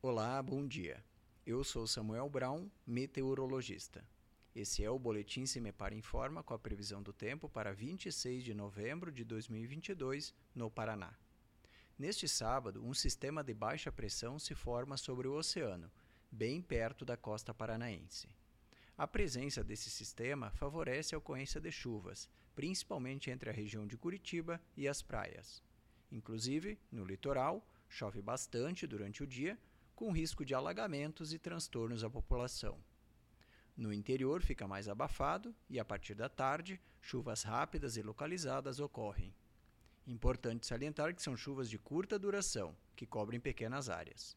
[0.00, 1.04] Olá, bom dia.
[1.44, 4.04] Eu sou Samuel Brown, meteorologista.
[4.54, 9.10] Esse é o Boletim Semepar Informa com a previsão do tempo para 26 de novembro
[9.10, 11.12] de 2022, no Paraná.
[11.98, 15.90] Neste sábado, um sistema de baixa pressão se forma sobre o oceano,
[16.30, 18.28] bem perto da costa paranaense.
[18.96, 24.60] A presença desse sistema favorece a ocorrência de chuvas, principalmente entre a região de Curitiba
[24.76, 25.60] e as praias.
[26.12, 29.58] Inclusive, no litoral, chove bastante durante o dia,
[29.98, 32.78] com risco de alagamentos e transtornos à população.
[33.76, 39.34] No interior fica mais abafado e, a partir da tarde, chuvas rápidas e localizadas ocorrem.
[40.06, 44.36] Importante salientar que são chuvas de curta duração, que cobrem pequenas áreas.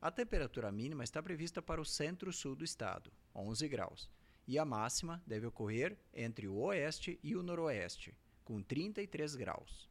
[0.00, 4.08] A temperatura mínima está prevista para o centro-sul do estado, 11 graus,
[4.46, 9.90] e a máxima deve ocorrer entre o oeste e o noroeste, com 33 graus.